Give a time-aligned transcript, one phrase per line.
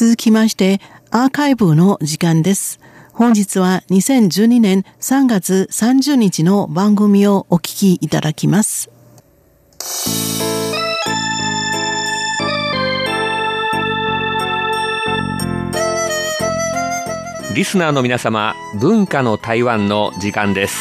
[0.00, 0.80] 続きまして、
[1.10, 2.80] アーカイブの時間です。
[3.12, 8.90] 本日は2012年3月30日の番組をお聞きいただきます。
[17.54, 20.78] リスナーの皆様、文化の台湾の時間です。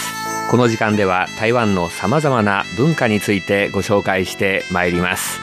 [0.49, 5.41] この時間では台湾の様々な文化についてご紹介してまいります。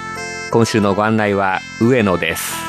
[0.51, 2.66] 今週のご案内は上野です。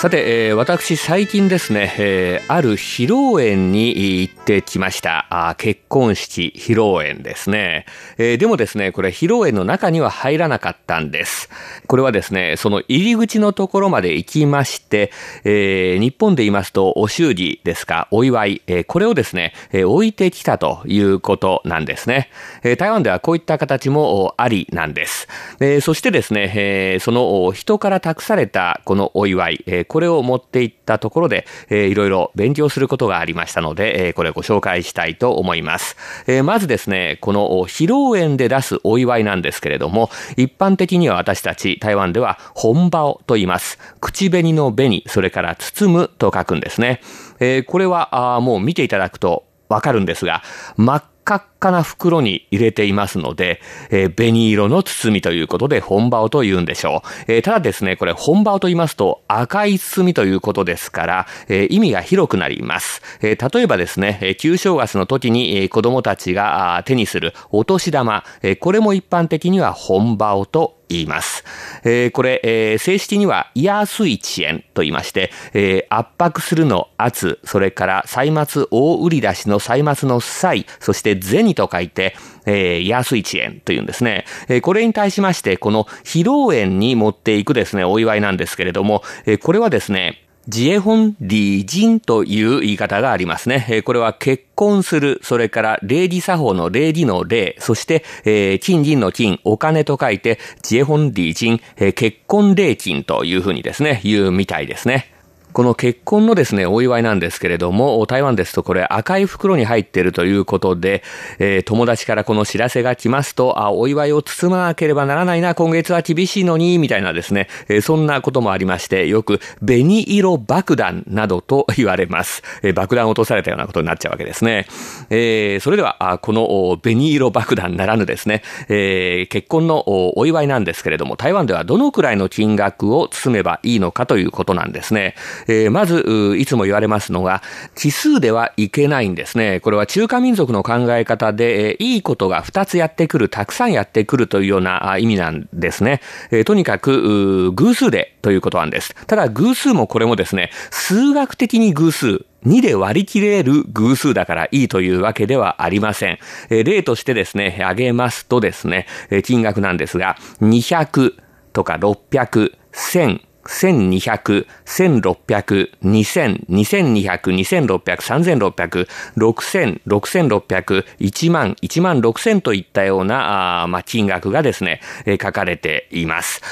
[0.00, 5.26] さて、えー、私最近ですね、えー、ある披露宴に行ってきました。
[5.28, 7.84] あ結婚式披露宴ですね、
[8.16, 11.50] えー、でもですね、これ披露宴の中には入らなかったんです。
[11.86, 15.12] これはですね、その入り口のところまで行きまして、
[15.44, 22.30] えー、日本で言いますとお祝儀ですか、お祝い、えー、これをですね、えー、置いてきたということなんですね。
[22.62, 25.28] えー、台湾ではこういった形もありなんです。
[25.60, 35.96] えー、そしてですね、えー、その人から託されたこのお祝い、えーこれを持っていったところで、えー、いろいろ勉強することがありましたので、えー、これをご紹介したいと思います。
[36.28, 43.80] えー、まずですね、この披露宴で出すお祝いなんですけれども、一般的には私たち台湾では本場をと言います。
[44.00, 47.00] 口紅の紅、それから包むと書くんですね。
[47.40, 50.44] えー、これはあもう見ていただくとわかるんですが、
[50.76, 57.32] 真っ赤っかな袋に入れていますので、えー、紅色の包みということで本場と言うんでしょう。
[57.32, 63.02] えー、ただですね、これ本場と言いますと赤い包みということですから、えー、意味が広くなります。
[63.20, 71.44] えー、例えばですね、え旧正月の時に、えー、子供たちが手にするお年玉、えー、これも一般的には本場と言います。
[71.84, 82.14] えー、これ、えー、正式には、イヤースイ遅延と言いまして、えー、圧迫するの圧、それから歳末大売り出しの歳末の歳、そして銭と書いて、
[82.46, 84.24] えー、ヤースイ遅延というんですね。
[84.48, 93.82] えー、これに対しまして、この披露宴に持っていくですね、お祝いなんですけれども、えー、これはですね、自衛本理人という言い方がありますねえ。
[93.82, 105.12] これは結婚する、それから礼儀作法の礼儀の礼、そして、えー、金銀の金、お金と書いて、自衛本理人、えー、結婚礼金というふうにですね、言うみたいですね。
[105.52, 111.02] この結婚のですね、お祝いなんですけれども、台湾ですとこれ赤い袋に入っているということで、
[111.38, 122.42] えー、友達からこの知らせが来ますと、あ、お祝いを包まなければならないな、今月は厳しいのに、みたいなですね、えー、そんなこともありまして、よく紅色爆弾などと 言われます。
[122.62, 124.66] えー、爆弾を落とされたようなことになっちゃうわけですね。
[125.10, 129.82] えー、それでは、あこの紅色爆弾ならぬですね、えー、結婚の
[130.16, 135.14] お祝いなんですけれども、台湾ではどのくらいの金額を包めばいいのかということなんですね。
[135.46, 137.42] えー、まず、いつも言われますのが、
[137.74, 139.60] 奇数ではいけないんですね。
[139.60, 146.00] これは中華民族の考え方で、えー、いいことが2つやってくる、たくさんやってくるというような意味なんですね。
[146.30, 148.94] えー、とにかく、偶数でということなんです。
[149.06, 156.18] ただ、偶数もこれもですね、数学的に偶数、2で割り切れる偶数だからいいというわけではありません。
[156.48, 161.14] え例としてですね、挙げますとですねえ、金額なんですが、200
[161.52, 176.42] とか600、1000、1200、1600、2000、2200、2600、3600、6000、6600、1万、1万6000といったような、あまあ、金額がですね、えー、書かれています。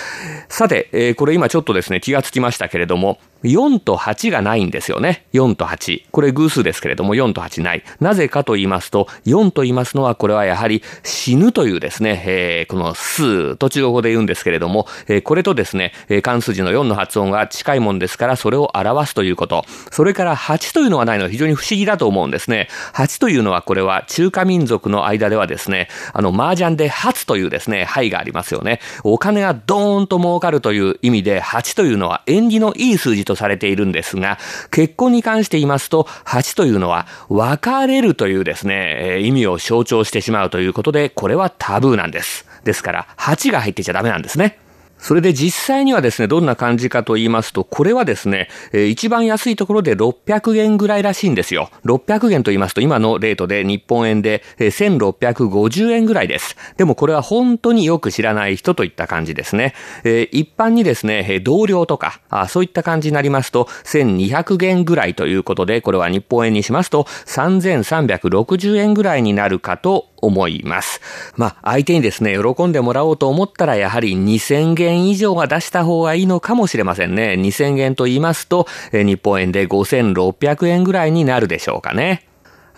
[0.49, 5.27] さて、えー、これ今ちょっとですね、気がつきましたけれども、4と8がないんですよね。
[5.33, 6.07] 4と8。
[6.11, 7.85] これ偶数ですけれども、4と8ない。
[8.01, 19.65] なぜかと言いますと、4と言いますのは、これはやはり死ぬというですね、えー、この数と中国語で言うんですけれども、えー、これとですね、関数字の4の発音が近いもんですから、それを表すということ。
[19.93, 22.69] それから8というのはないのは非常に不思議だと思うんですね。
[22.95, 28.81] 8というのは、これは中華民族の間ではですね、あの、麻雀で8というですね、牌がありますよね。
[29.05, 34.39] お金がドーンと儲かるという意味で、8というのは縁起のいい数字とされているんですが、
[34.71, 42.47] 結婚に関して言いますと、8というのは別れるというですね、意味を象徴してしまうということで、これはタブーなんです。
[42.65, 44.59] ですから、8が入ってちゃダメなんですね。
[44.99, 51.71] それで実際にはですね、どんな感じかと言いますと、これはですね、えー、一番安いところで600元ぐらいらしいんですよ。
[51.85, 56.57] 600元と言いますと、今のレートで日本円で、えー、1650円ぐらいです。
[56.77, 59.75] でもこれは本当によく知らない人といった感じですね。
[60.05, 71.01] えー、一般にですね、同僚とかあ、そういった感じになりますと、1200元ぐらいということで、これは日本円にしますと、3360円ぐらいになるかと思います。
[71.37, 77.37] まあ、相手にですね、喜んでもらおうと思ったら、やはり2000元円以上は出した方がいいのかもしれませんね。
[77.39, 82.28] 2000円と言いますと、日本円で5600円ぐらいになるでしょうかね。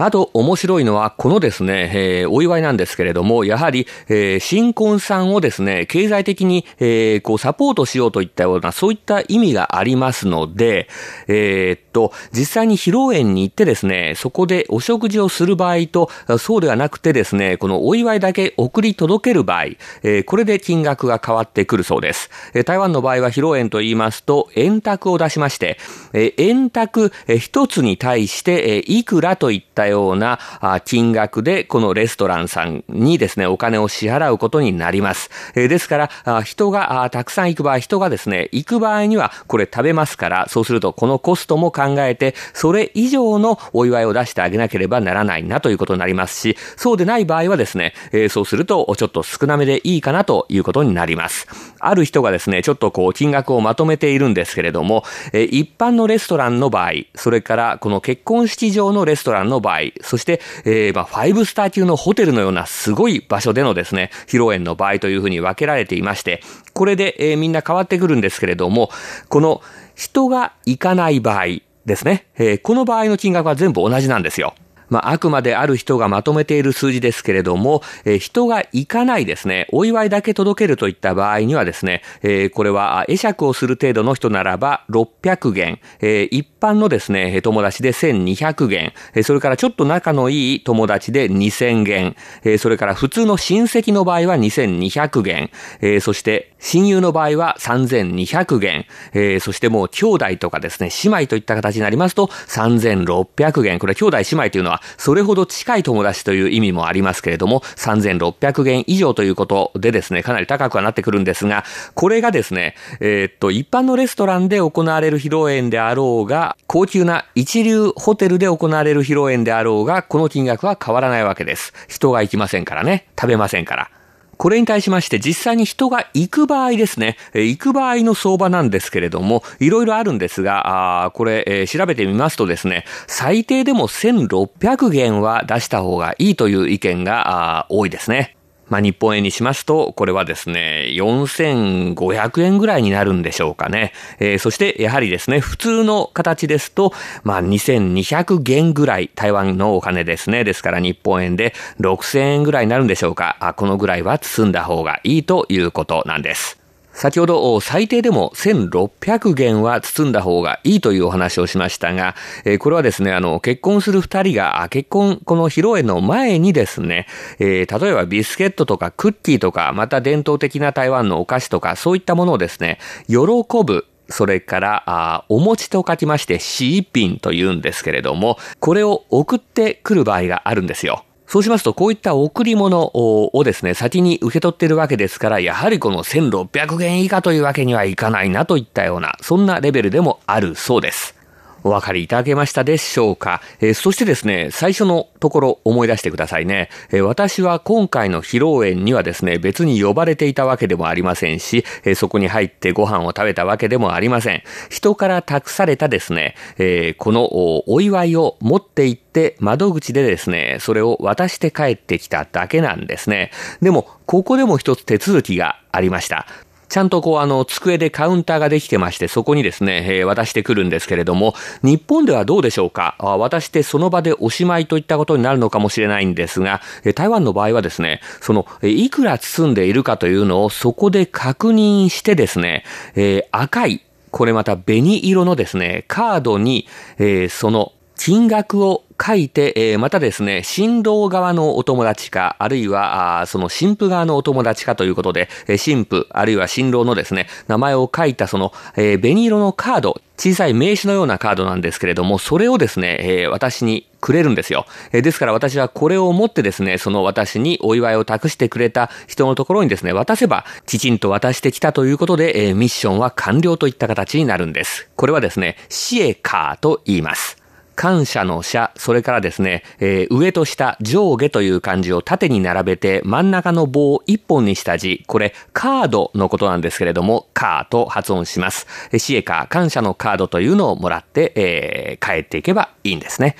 [0.00, 1.90] あと面白いのはこのですね、
[2.22, 10.88] えー、お祝いなんですけれども、やはり、えー、新婚さんをですね、経済的に、えー、こうサポートしようといったような、そういった意味がありますので、
[11.28, 16.08] えー、っと、実際に披露宴に行ってですね、そこでお食事をする場合と、
[16.38, 19.66] そうではなくてですね、このお祝いだけ送り届ける場合、
[20.02, 22.30] え、これで金額が変わってくるそうです。
[22.54, 25.76] え、台湾の場合は披露宴と言いますと、円卓を出しまして、
[26.14, 30.38] え、円卓一つに対して、え、いくらといったような
[30.86, 35.30] 金額で、このレストランさんにですね、お金を支払うことになります。
[35.54, 51.46] えですから、人がたくさん行く場合、人がですね、行く場合にはこれ食べますから、そうするとこのコストも考えて、それ以上のお祝いを出してあげなければならないなということになりますし、そうでない場合はですね、えそうするとちょっと少なめでいいかなということになります。
[51.78, 66.42] ある人がですね、ちょっとこう金額をまとめているんですけれども、え一般のレストランの場合、それからこの結婚式場のレストランの場合、そして、えー、まあ、5スター級のホテルのようなすごい場所でのですね、披露宴の場合というふうに分けられていまして、
[66.72, 68.90] これで、えー、みんな変わってくるんですけれども、
[69.28, 69.62] この
[69.94, 74.54] 人が行かない場合ですね、えー、この場合の金額は全部同じなんですよ。
[74.90, 95.50] まあ、あくまである人がまとめている数字ですけれども、えー、人が行かないですね、お祝いだけ届けるといった場合にはですね、えー、これは会釈をする程度の人ならば600元、えー、一般のですね、友達で1200元、えそれからちょっと仲のいい友達で2000元、えそれから普通の親戚の場合は2200元、
[95.80, 98.84] えそして親友の場合は3200元、
[99.14, 103.78] えそしてもう兄弟とかですね、姉妹といった形になりますと3600元。
[103.78, 121.72] これ兄弟姉妹というのはそれほど近い友達という意味もありますけれども、3600元以上ということでですね、かなり高くはなってくるんですが、これがですね、えー、っと、一般のレストランで行われる披露宴であろうが、高級な一流ホテルで行われる披露宴であろうが、この金額は変わらないわけです。
[121.88, 123.06] 人が行きませんからね。
[123.18, 123.90] 食べませんから。
[124.40, 138.38] これに対しまして実際に人が行く場合ですね、行く場合の相場なんですけれども、いろいろあるんですが、あこれ、えー、調べてみますとですね、最低でも1600元は出した方がいいという意見が多いですね。
[138.70, 143.92] まあ、日本円にしますと、これはですね、4500円ぐらいになるんでしょうかね。
[144.18, 146.92] えー、そして、やはりですね、普通の形ですと、
[147.24, 150.44] まあ、2200元ぐらい、台湾のお金ですね。
[150.44, 153.36] ですから、日本円で6000円ぐらいになるんでしょうか。
[153.40, 156.59] あこのぐらいは包んだ方がいいということなんです。
[156.92, 162.14] 先ほど最低でも1600元は包んだ方がいいというお話をしましたが、
[162.44, 167.06] えー、これはですね、あの、結婚する二人が、結婚、この披露宴の前にですね、
[167.38, 172.78] えー、例えばビスケットとかクッキーとか、また伝統的な台湾のお菓子とか、そういったものをですね、
[173.08, 173.16] 喜
[173.64, 181.04] ぶ、それから、あお餅と書きまして、シーピンと言うんですけれども、これを送ってくる場合があるんですよ。
[181.30, 191.19] そうしますと、こういった贈り物をですね、先に受け取っているわけですから、やはりこの1600元以下というわけにはいかないなといったような、そんなレベルでもあるそうです。
[191.64, 204.42] お分かりいただけましたでしょうか、えー、そしてですね、最初のところ思い出してくださいね、えー、私は今回の披露宴にはですね、別に呼ばれていたわけでもありませんし、えー、そこに入ってご飯を食べたわけでもありません。
[204.68, 207.28] 人から託されたですね、えこの
[207.68, 213.30] お祝いを持って行って窓口でですね、それを渡して帰ってきただけなんですね。
[213.60, 216.26] でも、ここでも一つ手続きがありました。
[216.70, 222.96] ちゃんとこうあの机でカウンターができてまして、そこにですね、えー、渡してくるんですけれども、日本ではどうでしょうか？
[223.00, 226.62] 渡してその場でおしまいといったことになるのかもしれないんですが、
[226.94, 254.66] 台湾の場合はですね、その、いくら包んでいるかというのをそこで確認してですね、えー、赤い、これまた紅色のですね、カードに、えー、その金額を書いて、えー、またですね、新郎側のお友達か、あるいは、あその新婦側のお友達かということで、えー、新婦、あるいは新郎のですね、名前を書いたその、えー、紅色のカード、小さい名刺のようなカードなんですけれども、それをですね、えー、私にくれるんですよ。
[254.92, 264.90] え、ですから私はこれを持ってですね、その私にお祝いを託してくれた人のところにですね、渡せば、きちんと渡してきたということで、えー、ミッションは完了といった形になるんです。
[264.94, 267.39] これはですね、シエカーと言います。
[267.80, 278.66] 感謝の謝、それからですね、えー、上と下、上下という漢字を縦に並べて真ん中の棒を一本にした字、これカードのことなんですけれども、カーと発音します。
[278.98, 283.34] シエカ、感謝のカードというのをもらって、えー、帰っていけばいいんですね。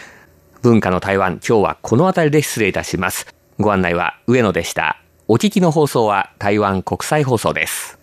[0.62, 3.26] 文化の台湾、今日はこの辺りで失礼いたします。
[3.58, 5.02] ご案内は上野でした。
[5.28, 7.99] お聞きの放送は台湾国際放送です。